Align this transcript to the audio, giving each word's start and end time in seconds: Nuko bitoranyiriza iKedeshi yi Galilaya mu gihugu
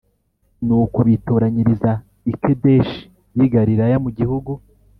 Nuko 0.65 0.97
bitoranyiriza 1.07 1.91
iKedeshi 2.31 3.01
yi 3.37 3.45
Galilaya 3.53 3.97
mu 4.03 4.09
gihugu 4.17 4.51